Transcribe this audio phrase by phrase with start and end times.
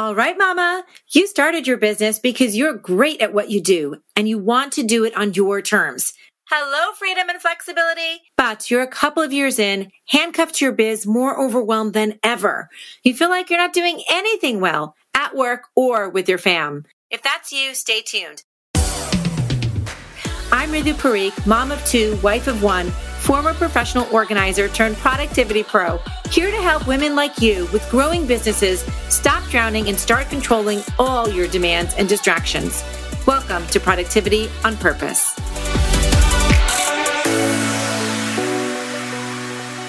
[0.00, 4.26] All right, mama, you started your business because you're great at what you do and
[4.26, 6.14] you want to do it on your terms.
[6.48, 8.22] Hello, freedom and flexibility.
[8.34, 12.70] But you're a couple of years in, handcuffed to your biz, more overwhelmed than ever.
[13.04, 16.86] You feel like you're not doing anything well at work or with your fam.
[17.10, 18.44] If that's you, stay tuned.
[20.52, 22.90] I'm Ritu Parikh, mom of two, wife of one,
[23.20, 25.98] former professional organizer turned productivity pro,
[26.28, 31.28] here to help women like you with growing businesses stop drowning and start controlling all
[31.28, 32.82] your demands and distractions.
[33.28, 35.36] Welcome to Productivity on Purpose.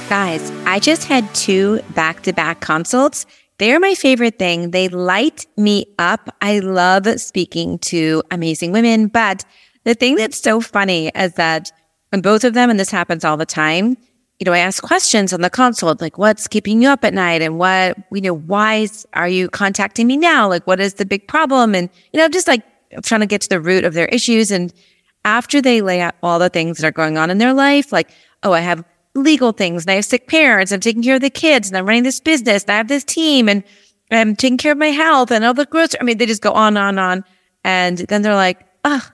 [0.09, 3.25] Guys, I just had two back to back consults.
[3.57, 4.69] They're my favorite thing.
[4.69, 6.29] They light me up.
[6.39, 9.43] I love speaking to amazing women, but
[9.83, 11.71] the thing that's so funny is that
[12.09, 13.97] when both of them, and this happens all the time,
[14.39, 17.43] you know, I ask questions on the consult, like what's keeping you up at night
[17.43, 20.49] and what, you know, why are you contacting me now?
[20.49, 21.75] Like, what is the big problem?
[21.75, 22.63] And, you know, just like
[23.03, 24.49] trying to get to the root of their issues.
[24.49, 24.73] And
[25.25, 28.09] after they lay out all the things that are going on in their life, like,
[28.41, 31.29] oh, I have legal things and I have sick parents, I'm taking care of the
[31.29, 33.63] kids and I'm running this business and I have this team and
[34.09, 35.99] I'm taking care of my health and all the grocery.
[36.01, 37.23] I mean, they just go on, on, on.
[37.63, 39.07] And then they're like, oh,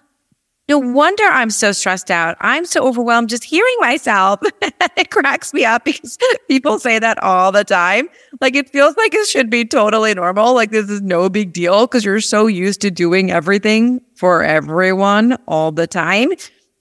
[0.69, 2.35] no wonder I'm so stressed out.
[2.41, 4.41] I'm so overwhelmed just hearing myself.
[4.61, 6.17] it cracks me up because
[6.49, 8.09] people say that all the time.
[8.41, 10.53] Like it feels like it should be totally normal.
[10.53, 15.37] Like this is no big deal because you're so used to doing everything for everyone
[15.47, 16.29] all the time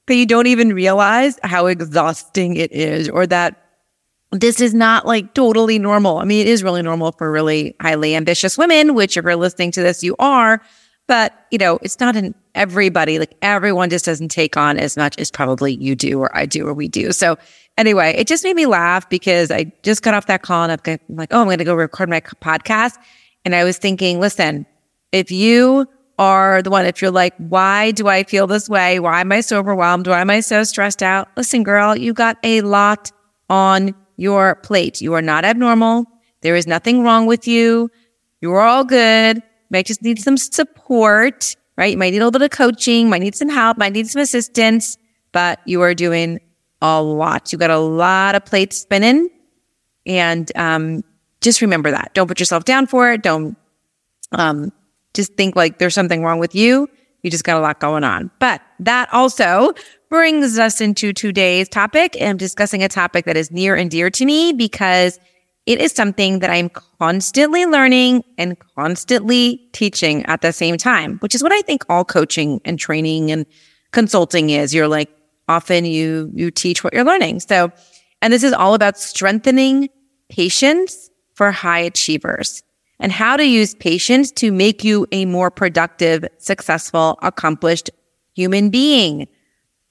[0.07, 3.63] that you don't even realize how exhausting it is or that
[4.33, 6.19] this is not like totally normal.
[6.19, 9.71] I mean, it is really normal for really highly ambitious women, which if you're listening
[9.73, 10.61] to this, you are.
[11.09, 15.17] But, you know, it's not in everybody, like everyone just doesn't take on as much
[15.19, 17.13] as probably you do or I do or we do.
[17.13, 17.39] So
[17.79, 20.99] anyway, it just made me laugh because I just got off that call and I'm
[21.09, 22.95] like, oh, I'm going to go record my podcast.
[23.45, 24.67] And I was thinking, listen,
[25.13, 25.87] if you
[26.19, 28.99] are the one, if you're like, why do I feel this way?
[28.99, 30.09] Why am I so overwhelmed?
[30.09, 31.29] Why am I so stressed out?
[31.37, 33.13] Listen, girl, you got a lot
[33.49, 35.01] on your plate.
[35.01, 36.07] You are not abnormal.
[36.41, 37.91] There is nothing wrong with you.
[38.41, 41.93] You are all good might just need some support, right?
[41.93, 44.23] You might need a little bit of coaching, might need some help, might need some
[44.23, 44.99] assistance,
[45.33, 46.41] but you are doing
[46.83, 47.53] a lot.
[47.53, 49.29] You got a lot of plates spinning.
[50.05, 51.03] And um,
[51.41, 52.13] just remember that.
[52.15, 53.23] Don't put yourself down for it.
[53.23, 53.57] Don't
[54.33, 54.73] um,
[55.15, 56.89] just think like there's something wrong with you.
[57.23, 58.31] You just got a lot going on.
[58.39, 59.73] But that also
[60.09, 62.17] brings us into today's topic.
[62.21, 65.19] I'm discussing a topic that is near and dear to me because
[65.67, 71.35] it is something that I'm constantly learning and constantly teaching at the same time, which
[71.35, 73.45] is what I think all coaching and training and
[73.91, 74.73] consulting is.
[74.73, 75.11] You're like,
[75.49, 77.41] often you, you teach what you're learning.
[77.41, 77.73] So,
[78.23, 79.89] and this is all about strengthening
[80.29, 82.63] patience for high achievers
[83.01, 87.91] and how to use patience to make you a more productive, successful, accomplished
[88.35, 89.27] human being.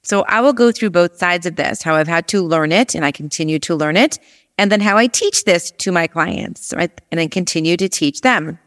[0.04, 2.96] So I will go through both sides of this, how I've had to learn it
[2.96, 4.20] and I continue to learn it
[4.58, 6.92] and then how I teach this to my clients, right?
[7.12, 8.60] And then continue to teach them.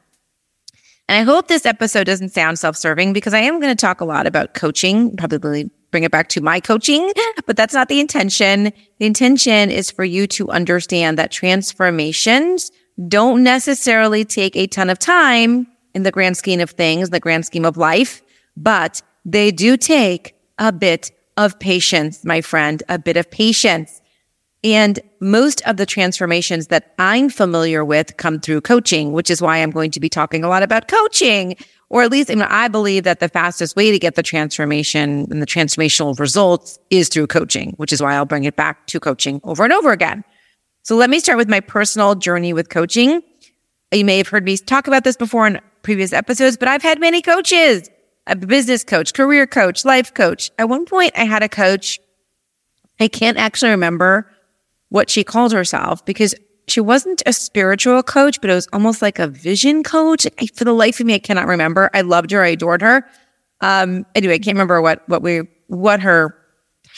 [1.08, 4.04] And I hope this episode doesn't sound self-serving because I am going to talk a
[4.04, 7.10] lot about coaching, probably bring it back to my coaching,
[7.46, 8.72] but that's not the intention.
[8.98, 12.70] The intention is for you to understand that transformations
[13.06, 17.46] don't necessarily take a ton of time in the grand scheme of things, the grand
[17.46, 18.22] scheme of life,
[18.56, 24.02] but they do take a bit of patience, my friend, a bit of patience.
[24.64, 29.58] And most of the transformations that I'm familiar with come through coaching, which is why
[29.58, 31.56] I'm going to be talking a lot about coaching.
[31.90, 35.26] Or at least I, mean, I believe that the fastest way to get the transformation
[35.30, 39.00] and the transformational results is through coaching, which is why I'll bring it back to
[39.00, 40.24] coaching over and over again.
[40.82, 43.22] So let me start with my personal journey with coaching.
[43.92, 47.00] You may have heard me talk about this before in previous episodes, but I've had
[47.00, 47.88] many coaches,
[48.26, 50.50] a business coach, career coach, life coach.
[50.58, 52.00] At one point I had a coach.
[53.00, 54.30] I can't actually remember
[54.88, 56.34] what she called herself because
[56.66, 60.26] she wasn't a spiritual coach, but it was almost like a vision coach.
[60.54, 61.90] For the life of me, I cannot remember.
[61.94, 62.42] I loved her.
[62.42, 63.08] I adored her.
[63.60, 66.36] Um, anyway, I can't remember what, what we, what her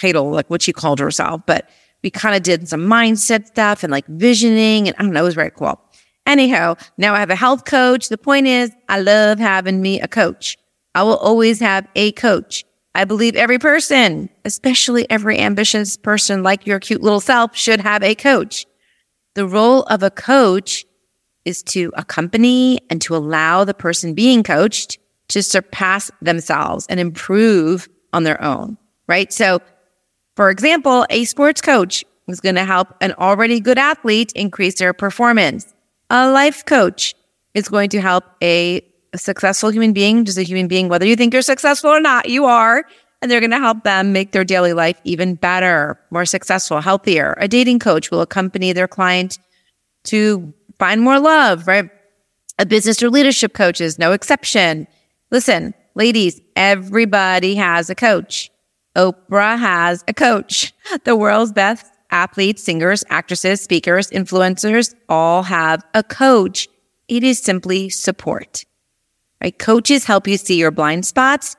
[0.01, 1.69] title, like what she called herself, but
[2.03, 4.89] we kind of did some mindset stuff and like visioning.
[4.89, 5.81] And I don't know, it was very cool.
[6.27, 8.09] Anyhow, now I have a health coach.
[8.09, 10.59] The point is, I love having me a coach.
[10.95, 12.65] I will always have a coach.
[12.95, 18.03] I believe every person, especially every ambitious person like your cute little self, should have
[18.03, 18.67] a coach.
[19.35, 20.85] The role of a coach
[21.45, 24.99] is to accompany and to allow the person being coached
[25.29, 28.77] to surpass themselves and improve on their own,
[29.07, 29.33] right?
[29.33, 29.61] So,
[30.35, 34.93] for example, a sports coach is going to help an already good athlete increase their
[34.93, 35.73] performance.
[36.11, 37.15] A life coach
[37.55, 41.17] is going to help a, a successful human being, just a human being, whether you
[41.17, 42.85] think you're successful or not, you are.
[43.23, 47.35] And they're going to help them make their daily life even better, more successful, healthier.
[47.39, 49.39] A dating coach will accompany their client
[50.05, 51.91] to find more love, right?
[52.59, 54.87] A business or leadership coach is no exception.
[55.31, 58.51] Listen, ladies, everybody has a coach.
[58.97, 60.73] Oprah has a coach.
[61.05, 66.69] The world's best athletes, singers, actresses, speakers, influencers all have a coach.
[67.07, 68.65] It is simply support.
[69.43, 69.59] Right?
[69.59, 71.57] Coaches help you see your blind spots.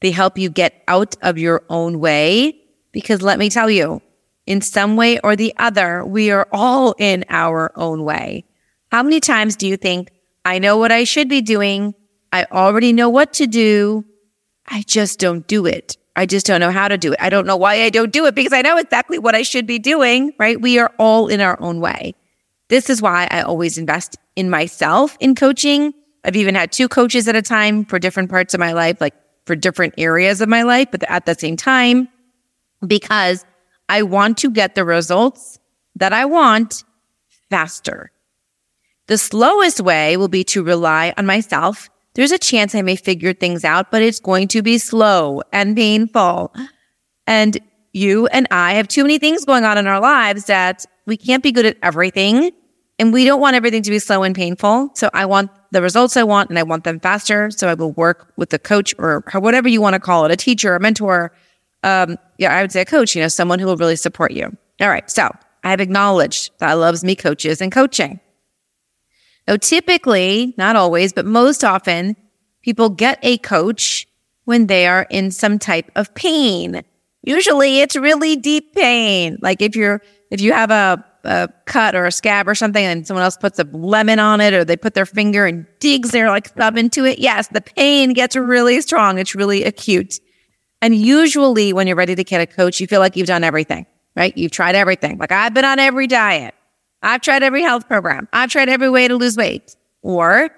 [0.00, 2.58] They help you get out of your own way.
[2.92, 4.02] Because let me tell you,
[4.46, 8.44] in some way or the other, we are all in our own way.
[8.90, 10.10] How many times do you think,
[10.44, 11.94] I know what I should be doing.
[12.32, 14.04] I already know what to do.
[14.66, 15.96] I just don't do it.
[16.16, 17.18] I just don't know how to do it.
[17.20, 19.66] I don't know why I don't do it because I know exactly what I should
[19.66, 20.60] be doing, right?
[20.60, 22.14] We are all in our own way.
[22.68, 25.94] This is why I always invest in myself in coaching.
[26.24, 29.14] I've even had two coaches at a time for different parts of my life, like
[29.44, 32.08] for different areas of my life, but at the same time,
[32.86, 33.44] because
[33.88, 35.58] I want to get the results
[35.96, 36.84] that I want
[37.50, 38.12] faster.
[39.08, 43.32] The slowest way will be to rely on myself there's a chance I may figure
[43.32, 46.54] things out, but it's going to be slow and painful.
[47.26, 47.58] And
[47.92, 51.42] you and I have too many things going on in our lives that we can't
[51.42, 52.50] be good at everything.
[52.98, 54.90] And we don't want everything to be slow and painful.
[54.94, 57.50] So I want the results I want and I want them faster.
[57.50, 60.36] So I will work with a coach or whatever you want to call it, a
[60.36, 61.32] teacher, a mentor.
[61.82, 64.56] Um, yeah, I would say a coach, you know, someone who will really support you.
[64.80, 65.10] All right.
[65.10, 65.30] So
[65.64, 68.20] I have acknowledged that I loves me coaches and coaching.
[69.48, 72.16] Now, typically, not always, but most often,
[72.62, 74.06] people get a coach
[74.44, 76.82] when they are in some type of pain.
[77.22, 79.38] Usually it's really deep pain.
[79.40, 83.06] Like if you're, if you have a, a cut or a scab or something and
[83.06, 86.28] someone else puts a lemon on it or they put their finger and digs their
[86.28, 87.18] like thumb into it.
[87.18, 89.18] Yes, the pain gets really strong.
[89.18, 90.20] It's really acute.
[90.80, 93.86] And usually when you're ready to get a coach, you feel like you've done everything,
[94.16, 94.36] right?
[94.36, 95.18] You've tried everything.
[95.18, 96.54] Like I've been on every diet.
[97.02, 98.28] I've tried every health program.
[98.32, 99.76] I've tried every way to lose weight.
[100.02, 100.50] Or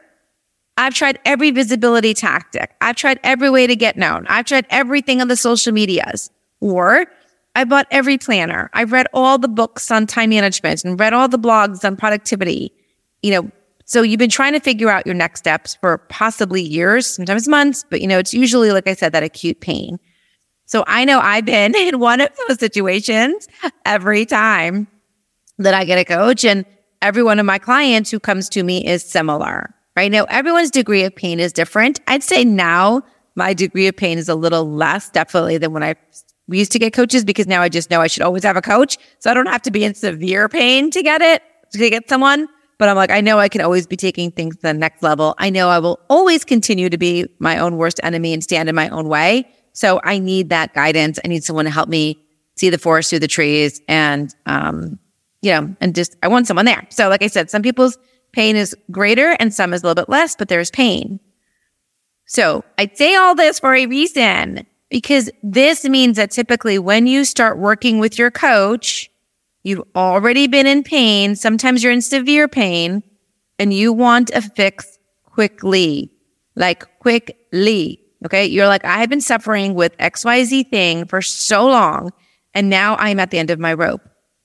[0.77, 2.75] I've tried every visibility tactic.
[2.81, 4.27] I've tried every way to get known.
[4.29, 6.31] I've tried everything on the social medias.
[6.61, 7.07] Or
[7.55, 8.71] I bought every planner.
[8.73, 12.73] I've read all the books on time management and read all the blogs on productivity.
[13.23, 13.51] You know,
[13.85, 17.85] so you've been trying to figure out your next steps for possibly years, sometimes months,
[17.89, 19.99] but you know, it's usually, like I said, that acute pain.
[20.67, 23.49] So I know I've been in one of those situations
[23.85, 24.89] every time
[25.59, 26.65] that I get a coach and
[27.03, 29.75] every one of my clients who comes to me is similar.
[29.97, 32.01] Right now, everyone's degree of pain is different.
[32.09, 33.03] I'd say now
[33.37, 35.95] my degree of pain is a little less definitely than when I
[36.47, 38.63] we used to get coaches because now I just know I should always have a
[38.63, 38.99] coach.
[39.19, 41.43] So I don't have to be in severe pain to get it,
[41.73, 42.49] to get someone.
[42.79, 45.35] But I'm like, I know I can always be taking things to the next level.
[45.39, 48.75] I know I will always continue to be my own worst enemy and stand in
[48.75, 49.49] my own way.
[49.73, 51.19] So I need that guidance.
[51.25, 52.21] I need someone to help me
[52.57, 54.99] see the forest through the trees and, um,
[55.41, 56.87] you know, and just, I want someone there.
[56.91, 57.99] So, like I said, some people's
[58.33, 61.21] pain is greater and some is a little bit less, but there's pain.
[62.27, 67.25] So I say all this for a reason because this means that typically when you
[67.25, 69.11] start working with your coach,
[69.63, 71.37] you've already been in pain.
[71.37, 73.03] Sometimes you're in severe pain
[73.59, 76.13] and you want a fix quickly,
[76.55, 78.01] like quickly.
[78.25, 78.47] Okay.
[78.47, 82.11] You're like, I have been suffering with XYZ thing for so long.
[82.55, 84.01] And now I'm at the end of my rope.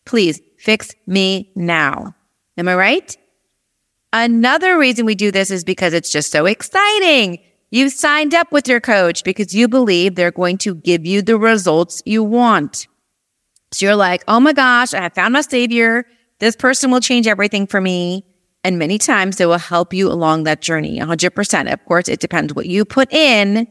[0.05, 2.15] Please fix me now.
[2.57, 3.17] Am I right?
[4.11, 7.39] Another reason we do this is because it's just so exciting.
[7.71, 11.37] You signed up with your coach because you believe they're going to give you the
[11.37, 12.87] results you want.
[13.71, 16.05] So you're like, oh my gosh, I have found my savior.
[16.39, 18.25] This person will change everything for me.
[18.63, 21.71] And many times they will help you along that journey 100%.
[21.71, 23.67] Of course, it depends what you put in.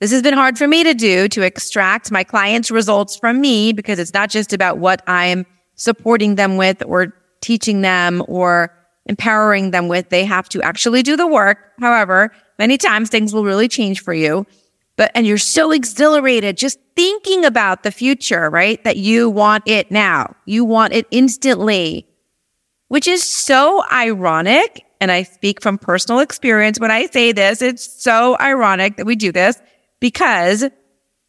[0.00, 3.72] This has been hard for me to do to extract my clients' results from me
[3.72, 8.70] because it's not just about what I'm supporting them with or teaching them or
[9.06, 10.08] empowering them with.
[10.08, 11.58] They have to actually do the work.
[11.78, 14.46] However, many times things will really change for you.
[14.96, 18.82] But, and you're so exhilarated just thinking about the future, right?
[18.84, 20.36] That you want it now.
[20.46, 22.06] You want it instantly,
[22.88, 24.84] which is so ironic.
[25.00, 27.60] And I speak from personal experience when I say this.
[27.60, 29.60] It's so ironic that we do this
[30.00, 30.64] because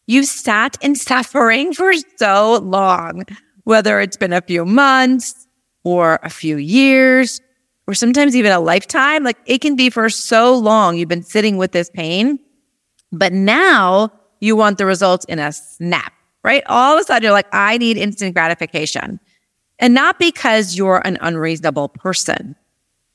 [0.05, 3.25] you've sat in suffering for so long
[3.65, 5.48] whether it's been a few months
[5.84, 7.41] or a few years
[7.88, 9.24] or sometimes even a lifetime.
[9.24, 12.39] Like it can be for so long you've been sitting with this pain,
[13.12, 16.13] but now you want the results in a snap,
[16.44, 16.63] right?
[16.68, 19.20] All of a sudden you're like, I need instant gratification.
[19.80, 22.56] And not because you're an unreasonable person,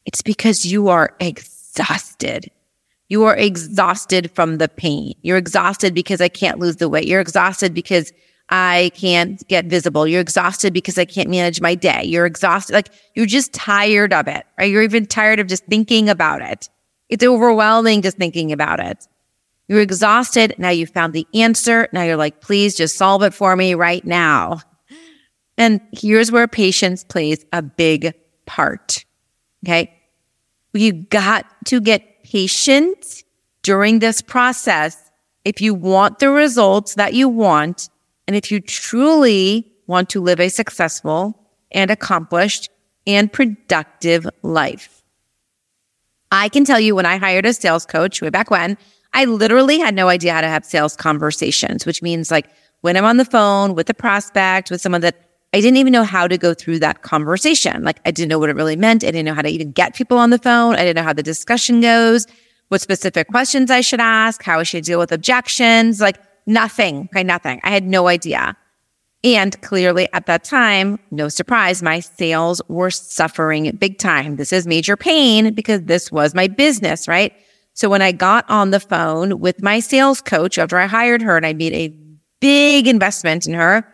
[0.07, 2.51] It's because you are exhausted.
[3.09, 5.15] You are exhausted from the pain.
[5.23, 7.07] You're exhausted because I can't lose the weight.
[7.07, 8.13] You're exhausted because
[8.51, 10.07] I can't get visible.
[10.07, 12.03] You're exhausted because I can't manage my day.
[12.05, 12.73] You're exhausted.
[12.73, 14.71] Like you're just tired of it, right?
[14.71, 16.69] You're even tired of just thinking about it.
[17.09, 19.07] It's overwhelming just thinking about it.
[19.69, 20.55] You're exhausted.
[20.59, 21.89] Now you found the answer.
[21.93, 24.61] Now you're like, please just solve it for me right now.
[25.57, 28.15] And here's where patience plays a big
[28.47, 29.05] part.
[29.65, 29.95] Okay.
[30.73, 33.23] You got to get patient
[33.63, 35.11] during this process
[35.45, 37.91] if you want the results that you want
[38.31, 41.37] and if you truly want to live a successful
[41.73, 42.71] and accomplished
[43.05, 45.03] and productive life.
[46.31, 48.79] I can tell you when I hired a sales coach way back when,
[49.13, 52.47] I literally had no idea how to have sales conversations, which means like
[52.83, 55.17] when I'm on the phone with a prospect, with someone that
[55.53, 57.83] I didn't even know how to go through that conversation.
[57.83, 59.03] Like I didn't know what it really meant.
[59.03, 60.75] I didn't know how to even get people on the phone.
[60.75, 62.29] I didn't know how the discussion goes,
[62.69, 66.01] what specific questions I should ask, how I should deal with objections.
[66.01, 67.09] Like Nothing.
[67.13, 67.23] Okay.
[67.23, 67.61] Nothing.
[67.63, 68.57] I had no idea.
[69.23, 74.37] And clearly at that time, no surprise, my sales were suffering big time.
[74.37, 77.35] This is major pain because this was my business, right?
[77.75, 81.37] So when I got on the phone with my sales coach after I hired her
[81.37, 81.95] and I made a
[82.41, 83.87] big investment in her,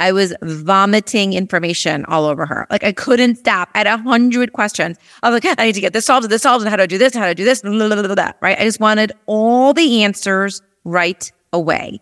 [0.00, 2.66] I was vomiting information all over her.
[2.68, 3.70] Like I couldn't stop.
[3.74, 4.98] Had a hundred questions.
[5.22, 6.86] I was like, I need to get this solved, this solved, and how do I
[6.86, 8.58] do this, how do I do this, blah, blah, blah, right?
[8.58, 12.00] I just wanted all the answers right away.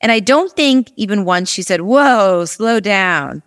[0.00, 3.42] And I don't think even once she said, whoa, slow down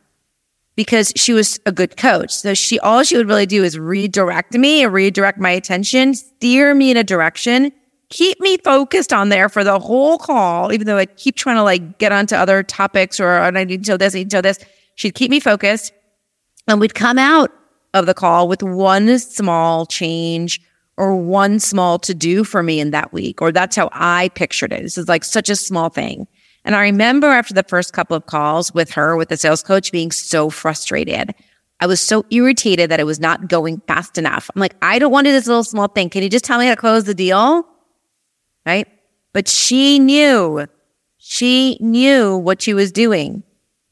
[0.75, 2.32] because she was a good coach.
[2.32, 6.74] So she, all she would really do is redirect me and redirect my attention, steer
[6.74, 7.72] me in a direction,
[8.10, 11.63] keep me focused on there for the whole call, even though I keep trying to
[11.63, 14.42] like get onto other topics or I need to know this, I need to know
[14.42, 14.60] this.
[14.96, 15.94] She'd keep me focused
[16.68, 17.51] and we'd come out
[17.94, 20.62] of the call with one small change
[20.98, 24.74] or one small to do for me in that week, or that's how I pictured
[24.74, 24.82] it.
[24.82, 26.27] This is like such a small thing.
[26.66, 29.92] And I remember after the first couple of calls with her, with the sales coach,
[29.92, 31.34] being so frustrated.
[31.80, 34.50] I was so irritated that it was not going fast enough.
[34.54, 36.10] I'm like, I don't want to do this little small thing.
[36.10, 37.66] Can you just tell me how to close the deal?
[38.66, 38.88] Right.
[39.32, 40.66] But she knew,
[41.20, 43.44] she knew what she was doing.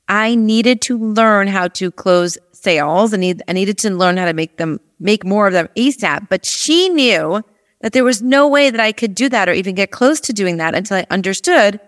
[0.08, 3.14] I needed to learn how to close sales.
[3.14, 6.30] I, need, I needed to learn how to make them make more of them ASAP.
[6.30, 7.44] But she knew
[7.82, 10.34] that there was no way that I could do that or even get close to
[10.34, 11.80] doing that until I understood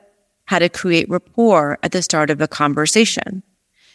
[0.46, 3.44] how to create rapport at the start of a conversation.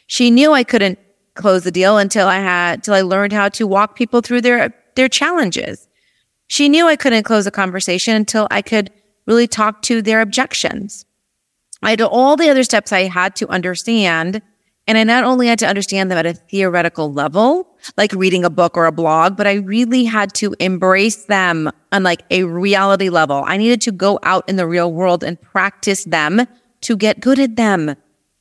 [0.06, 0.98] She knew I couldn't
[1.34, 4.74] close the deal until I had, until I learned how to walk people through their,
[4.96, 5.88] their challenges.
[6.48, 8.90] She knew I couldn't close a conversation until I could
[9.26, 11.06] really talk to their objections.
[11.82, 14.42] I had all the other steps I had to understand
[14.86, 18.50] and I not only had to understand them at a theoretical level, like reading a
[18.50, 23.08] book or a blog, but I really had to embrace them on like a reality
[23.08, 23.44] level.
[23.46, 26.46] I needed to go out in the real world and practice them
[26.82, 27.94] to get good at them,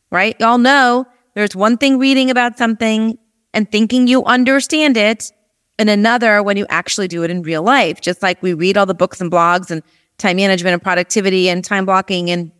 [0.09, 0.35] right?
[0.39, 1.05] Y'all know
[1.35, 3.19] there's one thing reading about something
[3.53, 5.31] and thinking you understand it
[5.77, 8.01] and another when you actually do it in real life.
[8.01, 9.83] Just like we read all the books and blogs and
[10.17, 12.51] time management and productivity and time blocking and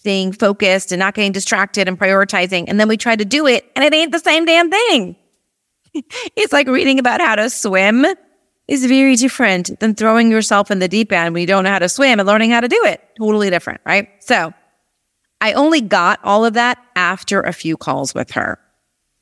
[0.00, 2.64] staying focused and not getting distracted and prioritizing.
[2.68, 5.14] And then we try to do it and it ain't the same damn thing.
[5.94, 8.06] it's like reading about how to swim
[8.66, 11.78] is very different than throwing yourself in the deep end when you don't know how
[11.78, 13.02] to swim and learning how to do it.
[13.18, 14.08] Totally different, right?
[14.20, 14.54] So
[15.42, 18.58] I only got all of that after a few calls with her.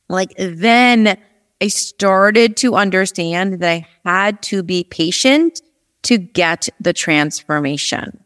[0.09, 1.19] Like then
[1.61, 5.61] I started to understand that I had to be patient
[6.03, 8.23] to get the transformation.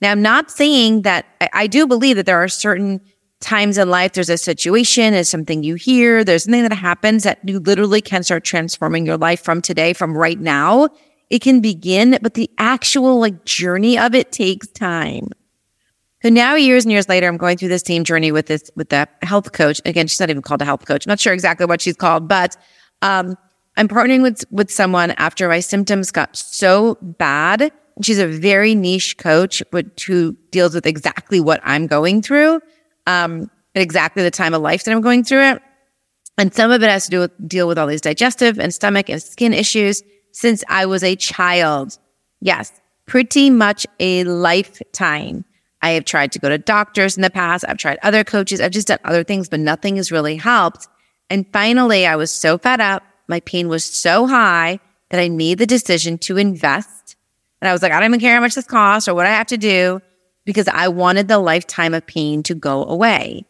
[0.00, 3.00] Now, I'm not saying that I, I do believe that there are certain
[3.40, 7.38] times in life, there's a situation, there's something you hear, there's something that happens that
[7.44, 10.88] you literally can start transforming your life from today, from right now.
[11.28, 15.28] It can begin, but the actual like journey of it takes time.
[16.22, 18.88] So now years and years later, I'm going through this same journey with this, with
[18.88, 19.80] the health coach.
[19.84, 21.06] Again, she's not even called a health coach.
[21.06, 22.56] I'm not sure exactly what she's called, but,
[23.02, 23.36] um,
[23.76, 27.70] I'm partnering with, with someone after my symptoms got so bad
[28.02, 32.60] She's a very niche coach, but who deals with exactly what I'm going through,
[33.06, 35.62] um, at exactly the time of life that I'm going through it.
[36.38, 39.08] And some of it has to do with deal with all these digestive and stomach
[39.08, 41.98] and skin issues since I was a child.
[42.40, 42.72] Yes,
[43.06, 45.44] pretty much a lifetime.
[45.80, 47.64] I have tried to go to doctors in the past.
[47.66, 48.60] I've tried other coaches.
[48.60, 50.88] I've just done other things, but nothing has really helped.
[51.30, 53.02] And finally, I was so fed up.
[53.28, 57.05] My pain was so high that I made the decision to invest
[57.66, 59.30] and I was like, I don't even care how much this costs or what I
[59.30, 60.00] have to do
[60.44, 63.44] because I wanted the lifetime of pain to go away.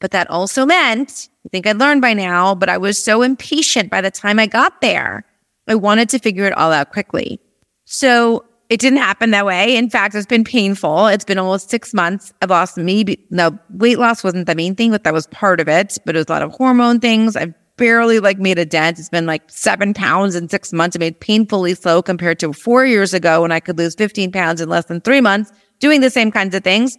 [0.00, 3.90] But that also meant, I think I'd learned by now, but I was so impatient
[3.90, 5.24] by the time I got there.
[5.66, 7.40] I wanted to figure it all out quickly.
[7.86, 9.78] So it didn't happen that way.
[9.78, 11.06] In fact, it's been painful.
[11.06, 12.34] It's been almost six months.
[12.42, 15.68] I've lost maybe, no, weight loss wasn't the main thing, but that was part of
[15.70, 15.96] it.
[16.04, 17.34] But it was a lot of hormone things.
[17.34, 18.98] I've barely like made a dent.
[18.98, 20.96] It's been like seven pounds in six months.
[20.96, 24.60] I made painfully slow compared to four years ago when I could lose 15 pounds
[24.60, 26.96] in less than three months doing the same kinds of things.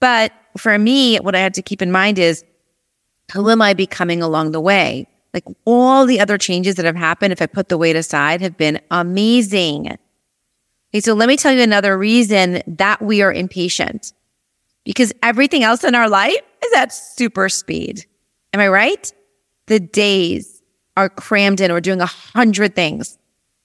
[0.00, 2.44] But for me, what I had to keep in mind is
[3.32, 5.06] who am I becoming along the way?
[5.32, 8.56] Like all the other changes that have happened, if I put the weight aside, have
[8.56, 9.96] been amazing.
[10.92, 14.12] Okay, so let me tell you another reason that we are impatient
[14.84, 18.04] because everything else in our life is at super speed.
[18.52, 19.12] Am I right?
[19.66, 20.62] The days
[20.96, 21.72] are crammed in.
[21.72, 23.18] We're doing a hundred things.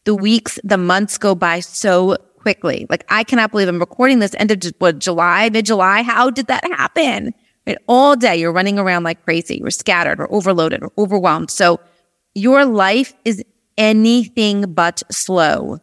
[0.06, 2.88] The weeks, the months go by so quickly.
[2.90, 6.02] Like I cannot believe I'm recording this end of what, July, mid July.
[6.02, 7.34] How did that happen?
[7.68, 7.78] Right?
[7.88, 9.58] All day you're running around like crazy.
[9.58, 11.52] You're scattered or overloaded or overwhelmed.
[11.52, 11.80] So
[12.34, 13.44] your life is
[13.78, 15.80] anything but slow.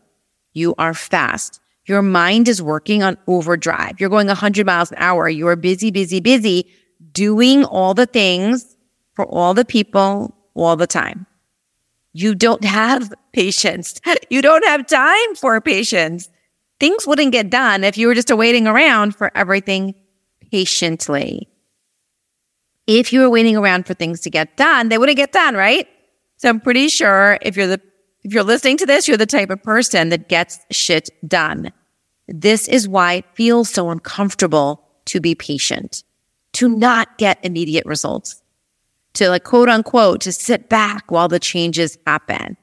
[0.53, 1.61] You are fast.
[1.85, 4.01] Your mind is working on overdrive.
[4.01, 5.29] You're going 100 miles an hour.
[5.29, 6.67] You are busy, busy, busy
[7.13, 8.76] doing all the things
[9.17, 11.27] for all the people all the time.
[12.13, 14.01] You don't have patience.
[14.31, 16.29] You don't have time for patience
[16.79, 19.95] things wouldn't get done if you were just waiting around for everything
[20.51, 21.49] patiently.
[22.87, 25.89] If you were waiting around for things to get done, they wouldn't get done, right?
[26.37, 27.81] So I'm pretty sure if you're the
[28.23, 31.73] if you're listening to this, you're the type of person that gets shit done.
[32.27, 36.03] This is why it feels so uncomfortable to be patient,
[36.55, 38.43] to not get immediate results,
[39.17, 42.57] to like quote unquote, to sit back while the changes happen.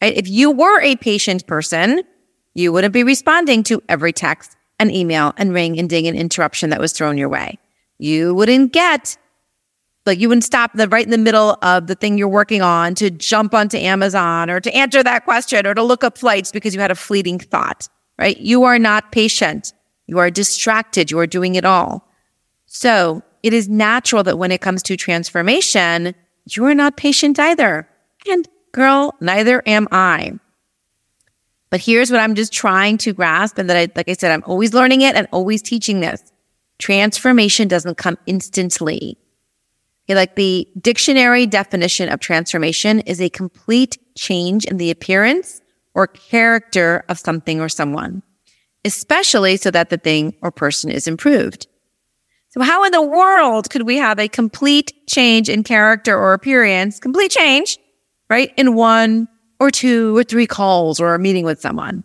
[0.00, 0.16] Right?
[0.16, 2.02] If you were a patient person,
[2.54, 6.70] you wouldn't be responding to every text and email and ring and ding and interruption
[6.70, 7.58] that was thrown your way.
[7.98, 9.16] You wouldn't get
[10.06, 12.94] like you wouldn't stop the right in the middle of the thing you're working on
[12.94, 16.74] to jump onto Amazon or to answer that question or to look up flights because
[16.74, 18.38] you had a fleeting thought, right?
[18.38, 19.72] You are not patient.
[20.06, 21.10] You are distracted.
[21.10, 22.08] You are doing it all.
[22.66, 26.16] So it is natural that when it comes to transformation,
[26.50, 27.88] you are not patient either.
[28.28, 30.32] And girl, neither am I.
[31.70, 33.56] But here's what I'm just trying to grasp.
[33.58, 36.24] And that I, like I said, I'm always learning it and always teaching this.
[36.80, 39.16] Transformation doesn't come instantly.
[40.06, 45.60] Okay, like the dictionary definition of transformation is a complete change in the appearance
[45.94, 48.24] or character of something or someone,
[48.84, 51.68] especially so that the thing or person is improved.
[52.56, 56.98] So how in the world could we have a complete change in character or appearance,
[56.98, 57.78] complete change,
[58.30, 58.50] right?
[58.56, 59.28] In one
[59.60, 62.02] or two or three calls or a meeting with someone.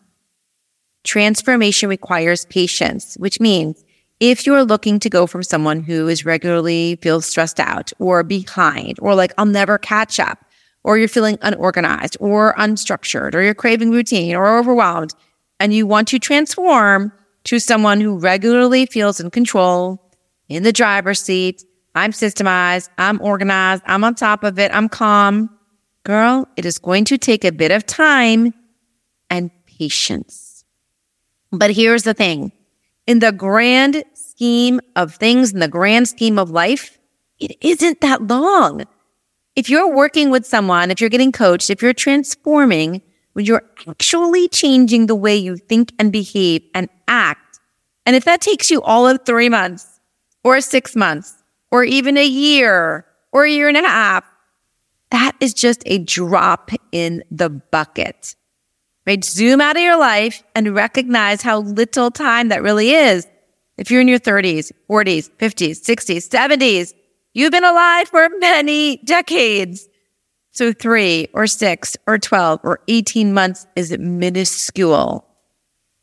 [1.06, 3.82] Transformation requires patience, which means
[4.20, 9.00] if you're looking to go from someone who is regularly feels stressed out or behind
[9.02, 10.44] or like, I'll never catch up,
[10.84, 15.14] or you're feeling unorganized or unstructured, or you're craving routine or overwhelmed,
[15.62, 17.14] and you want to transform
[17.46, 20.11] to someone who regularly feels in control,
[20.56, 21.64] in the driver's seat,
[21.96, 25.50] I'm systemized, I'm organized, I'm on top of it, I'm calm,
[26.04, 28.54] Girl, it is going to take a bit of time
[29.30, 30.66] and patience.
[31.52, 32.52] But here's the thing.
[33.06, 36.98] In the grand scheme of things, in the grand scheme of life,
[37.40, 38.84] it isn't that long.
[39.56, 43.02] If you're working with someone, if you're getting coached, if you're transforming,
[43.34, 47.60] when you're actually changing the way you think and behave and act,
[48.08, 49.91] and if that takes you all of three months
[50.44, 54.26] or six months or even a year or a year and a half,
[55.12, 58.36] that is just a drop in the bucket.
[59.06, 59.24] Right?
[59.24, 63.28] Zoom out of your life and recognize how little time that really is.
[63.78, 66.94] If you're in your 30s, 40s, 50s, 60s, 70s,
[67.34, 69.88] you've been alive for many decades.
[70.52, 75.26] So three or six or 12 or 18 months is minuscule.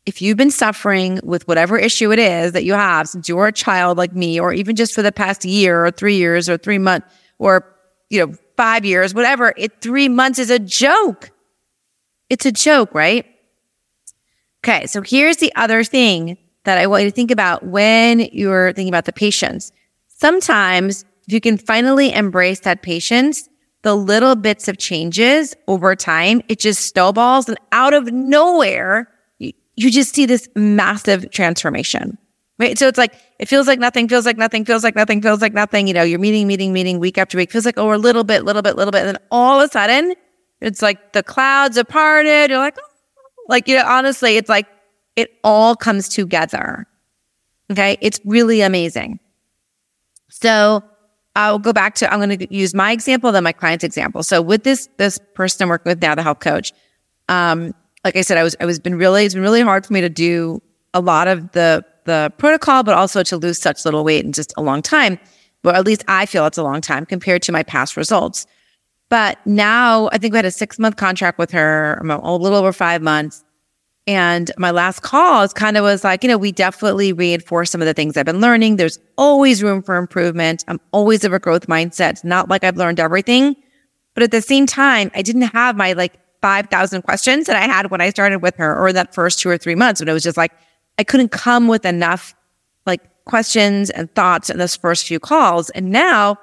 [0.09, 3.51] If you've been suffering with whatever issue it is that you have since you're a
[3.51, 6.79] child like me, or even just for the past year or three years or three
[6.79, 7.63] months or,
[8.09, 9.53] you know, five years, whatever.
[9.55, 11.29] It three months is a joke.
[12.27, 13.23] It's a joke, right?
[14.63, 14.87] Okay.
[14.87, 18.91] So here's the other thing that I want you to think about when you're thinking
[18.91, 19.71] about the patience.
[20.07, 23.47] Sometimes if you can finally embrace that patience,
[23.83, 29.07] the little bits of changes over time, it just snowballs and out of nowhere,
[29.83, 32.17] you, just see this massive transformation
[32.59, 32.77] right?
[32.77, 35.53] So it's like, it feels like nothing, feels like nothing, feels like nothing, feels like
[35.53, 35.87] nothing.
[35.87, 38.43] You know, you're meeting, meeting, meeting week after week, feels like, oh, a little bit,
[38.43, 38.99] little bit, little bit.
[38.99, 40.13] And then all of a sudden,
[40.61, 42.49] it's like the clouds are parted.
[42.49, 42.85] You're like, oh.
[43.47, 44.67] like, you know, honestly, it's like
[45.15, 46.85] it all comes together.
[47.71, 47.97] Okay.
[48.01, 49.19] It's really amazing.
[50.29, 50.83] So
[51.35, 54.21] I'll go back to, I'm going to use my example, then my client's example.
[54.23, 56.73] So with this, this person I'm working with now, the health coach,
[57.29, 59.93] um, like I said, I was, I was been really, it's been really hard for
[59.93, 60.61] me to do
[60.93, 64.53] a lot of the, the protocol, but also to lose such little weight in just
[64.57, 65.19] a long time.
[65.61, 68.47] But at least I feel it's a long time compared to my past results.
[69.09, 72.57] But now I think we had a six month contract with her, um, a little
[72.57, 73.43] over five months.
[74.07, 77.81] And my last call is kind of was like, you know, we definitely reinforce some
[77.81, 78.77] of the things I've been learning.
[78.77, 80.63] There's always room for improvement.
[80.67, 82.11] I'm always of a growth mindset.
[82.11, 83.55] It's not like I've learned everything.
[84.15, 87.91] But at the same time, I didn't have my like 5,000 questions that I had
[87.91, 90.01] when I started with her or that first two or three months.
[90.01, 90.51] when it was just like,
[90.97, 92.35] I couldn't come with enough
[92.85, 95.69] like questions and thoughts in those first few calls.
[95.71, 96.37] And now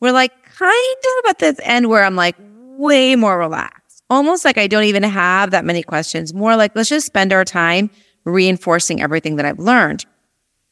[0.00, 2.36] we're like kind of at this end where I'm like
[2.78, 6.88] way more relaxed almost like I don't even have that many questions, more like let's
[6.88, 7.90] just spend our time
[8.24, 10.04] reinforcing everything that I've learned.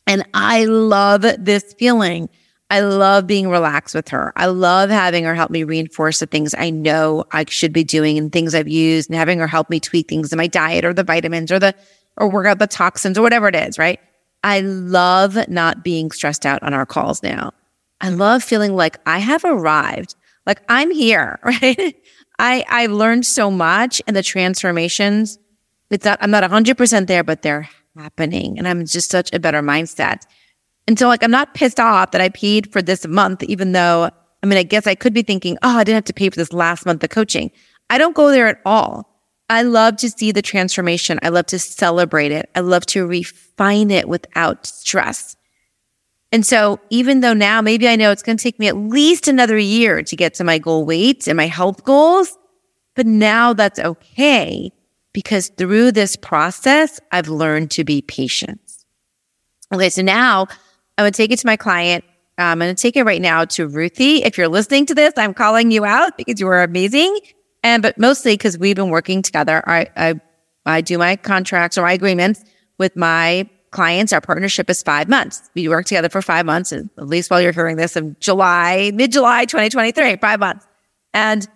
[0.07, 2.29] And I love this feeling.
[2.75, 4.33] I love being relaxed with her.
[4.35, 8.19] I love having her help me reinforce the things I know I should be doing
[8.19, 10.93] and things I've used and having her help me tweak things in my diet or
[10.93, 11.73] the vitamins or the,
[12.17, 14.01] or work out the toxins or whatever it is, right?
[14.43, 17.53] I love not being stressed out on our calls now.
[18.01, 20.17] I love feeling like I have arrived.
[20.45, 21.95] Like I'm here, right?
[22.41, 25.39] I I've learned so much and the transformations.
[25.91, 29.39] It's not I'm not hundred percent there, but they're happening, and I'm just such a
[29.39, 30.23] better mindset.
[30.87, 34.11] And so, like, I'm not pissed off that I paid for this month, even though
[34.45, 36.37] I mean, I guess I could be thinking, oh, I didn't have to pay for
[36.37, 37.51] this last month of coaching.
[37.89, 39.11] I don't go there at all.
[39.49, 41.19] I love to see the transformation.
[41.23, 42.51] I love to celebrate it.
[42.55, 45.35] I love to refine it without stress.
[46.31, 49.29] And so even though now maybe I know it's going to take me at least
[49.29, 52.37] another year to get to my goal weight and my health goals,
[52.95, 54.71] but now that's okay
[55.15, 58.61] because through this process, I've learned to be patient.
[59.73, 59.89] Okay.
[59.89, 60.49] So now
[60.97, 62.05] I'm going to take it to my client.
[62.39, 64.23] Uh, I'm going to take it right now to Ruthie.
[64.25, 67.19] If you're listening to this, I'm calling you out because you are amazing.
[67.63, 69.63] And, but mostly because we've been working together.
[69.67, 70.21] I, I,
[70.67, 72.45] I do my contracts or my agreements
[72.79, 75.51] with my clients, our partnership is five months.
[75.55, 79.13] We work together for five months, at least while you're hearing this in July, mid
[79.13, 80.67] July 2023, five months.
[81.13, 81.47] And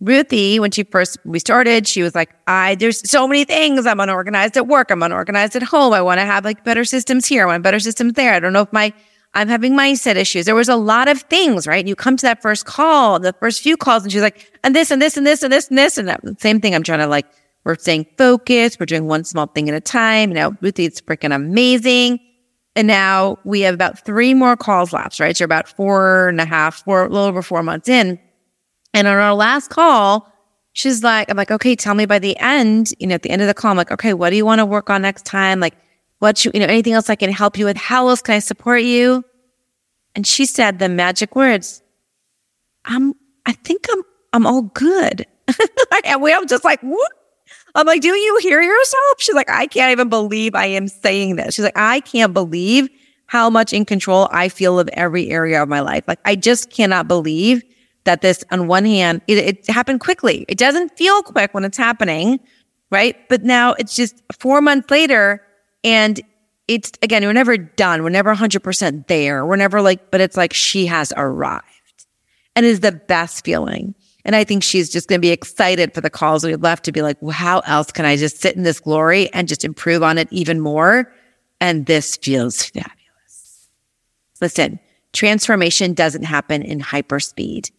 [0.00, 3.86] Ruthie, when she first we started, she was like, I there's so many things.
[3.86, 4.90] I'm unorganized at work.
[4.90, 5.92] I'm unorganized at home.
[5.92, 7.44] I want to have like better systems here.
[7.44, 8.34] I want better systems there.
[8.34, 8.92] I don't know if my
[9.34, 10.46] I'm having mindset issues.
[10.46, 11.86] There was a lot of things, right?
[11.86, 14.90] You come to that first call, the first few calls, and she's like, and this
[14.90, 16.20] and this and this and this and this and that.
[16.40, 16.74] Same thing.
[16.74, 17.26] I'm trying to like
[17.64, 18.78] we're staying focused.
[18.78, 20.30] We're doing one small thing at a time.
[20.32, 22.20] Now, Ruthie, it's freaking amazing.
[22.76, 25.36] And now we have about three more calls left, right?
[25.36, 28.18] So about four and a half, four, a little over four months in.
[28.94, 30.32] And on our last call,
[30.72, 33.42] she's like, I'm like, okay, tell me by the end, you know, at the end
[33.42, 35.58] of the call, I'm like, okay, what do you want to work on next time?
[35.58, 35.74] Like,
[36.20, 37.76] what you, you know, anything else I can help you with?
[37.76, 39.24] How else can I support you?
[40.14, 41.82] And she said the magic words,
[42.84, 43.14] I'm,
[43.46, 44.02] I think I'm,
[44.32, 45.26] I'm all good.
[46.04, 47.12] and we all just like, what?
[47.74, 49.16] I'm like, do you hear yourself?
[49.18, 51.56] She's like, I can't even believe I am saying this.
[51.56, 52.88] She's like, I can't believe
[53.26, 56.04] how much in control I feel of every area of my life.
[56.06, 57.64] Like, I just cannot believe
[58.04, 60.44] that this, on one hand, it, it happened quickly.
[60.48, 62.40] It doesn't feel quick when it's happening,
[62.90, 63.16] right?
[63.28, 65.42] But now it's just four months later
[65.82, 66.20] and
[66.68, 68.02] it's again, we're never done.
[68.02, 69.44] We're never 100% there.
[69.44, 71.64] We're never like, but it's like she has arrived
[72.56, 73.94] and is the best feeling.
[74.24, 76.84] And I think she's just going to be excited for the calls we have left
[76.84, 79.64] to be like, well, how else can I just sit in this glory and just
[79.64, 81.12] improve on it even more?
[81.60, 83.68] And this feels fabulous.
[84.40, 84.80] Listen,
[85.12, 87.70] transformation doesn't happen in hyperspeed.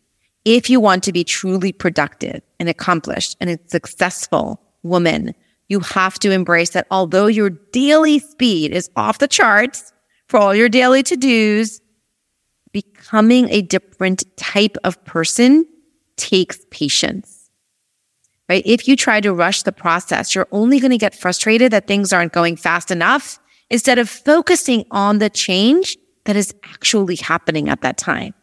[0.45, 5.33] If you want to be truly productive and accomplished and a successful woman,
[5.67, 9.91] you have to embrace that although your daily speed is off the charts
[10.27, 11.81] for all your daily to dos,
[12.71, 15.65] becoming a different type of person
[16.17, 17.49] takes patience.
[18.47, 18.63] Right?
[18.65, 22.13] If you try to rush the process, you're only going to get frustrated that things
[22.13, 23.39] aren't going fast enough
[23.71, 28.35] instead of focusing on the change that is actually happening at that time.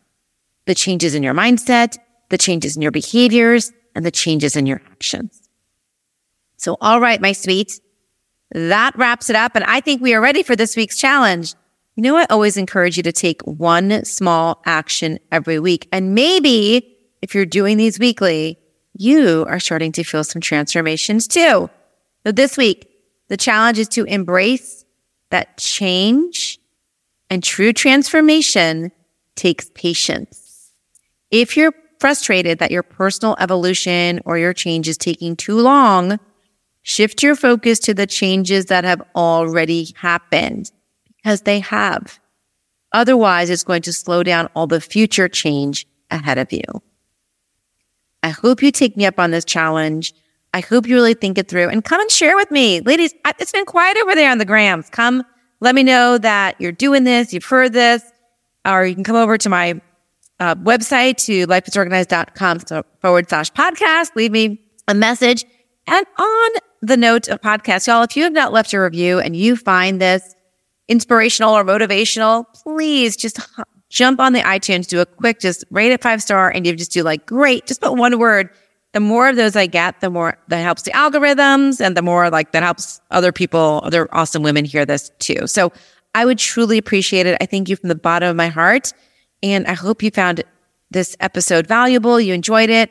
[0.67, 1.99] The changes in your mindset,
[2.31, 5.43] the changes in your behaviors, and the changes in your actions.
[6.57, 7.81] So, all right, my sweet,
[8.53, 9.57] that wraps it up.
[9.57, 11.55] And I think we are ready for this week's challenge.
[11.97, 15.89] You know, I always encourage you to take one small action every week.
[15.93, 18.59] And maybe if you're doing these weekly,
[18.95, 21.69] you are starting to feel some transformations too.
[22.25, 22.89] So this week,
[23.29, 24.85] the challenge is to embrace
[25.31, 26.61] that change
[27.31, 28.93] and true transformation
[29.35, 30.42] takes patience.
[31.33, 36.21] If you're frustrated that your personal evolution or your change is taking too long,
[36.83, 40.71] shift your focus to the changes that have already happened
[41.17, 42.21] because they have.
[42.93, 46.63] Otherwise, it's going to slow down all the future change ahead of you.
[48.23, 50.13] I hope you take me up on this challenge.
[50.53, 52.81] I hope you really think it through and come and share with me.
[52.81, 54.91] Ladies, it's been quiet over there on the grams.
[54.91, 55.25] Come
[55.61, 58.03] let me know that you're doing this, you've heard this,
[58.67, 59.81] or you can come over to my
[60.43, 64.17] uh, website to lifeisorganized.com forward slash podcast.
[64.17, 65.45] Leave me a message.
[65.87, 66.51] And on
[66.81, 70.01] the note of podcast, y'all, if you have not left a review and you find
[70.01, 70.35] this
[70.89, 73.39] inspirational or motivational, please just
[73.89, 76.91] jump on the iTunes, do a quick, just rate it five star, and you just
[76.91, 78.51] do like, great, just put one word.
[78.95, 82.31] The more of those I get, the more that helps the algorithms and the more
[82.31, 85.47] like that helps other people, other awesome women hear this too.
[85.47, 85.73] So
[86.15, 87.39] I would truly appreciate it.
[87.41, 88.93] I thank you from the bottom of my heart.
[89.43, 90.45] And I hope you found
[90.91, 92.21] this episode valuable.
[92.21, 92.91] You enjoyed it.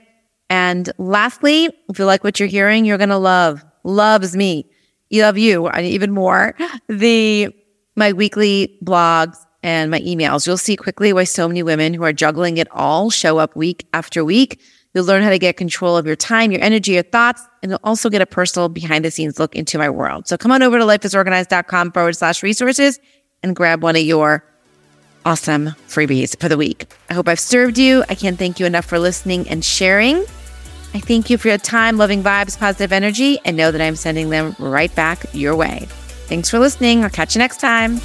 [0.50, 4.70] And lastly, if you like what you're hearing, you're going to love, loves me.
[5.10, 6.56] You love you even more.
[6.90, 7.54] The,
[7.96, 10.48] my weekly blogs and my emails.
[10.48, 13.88] You'll see quickly why so many women who are juggling it all show up week
[13.94, 14.60] after week.
[14.94, 17.80] You'll learn how to get control of your time, your energy, your thoughts, and you'll
[17.84, 20.28] also get a personal behind the scenes look into my world.
[20.28, 23.00] So come on over to lifeisorganized.com forward slash resources
[23.42, 24.44] and grab one of your
[25.26, 26.92] awesome freebies for the week.
[27.10, 28.04] I hope I've served you.
[28.10, 30.26] I can't thank you enough for listening and sharing.
[30.94, 34.30] I thank you for your time, loving vibes, positive energy, and know that I'm sending
[34.30, 35.88] them right back your way.
[36.28, 37.04] Thanks for listening.
[37.04, 38.00] I'll catch you next time.